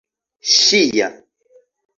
ŝia 0.53 1.11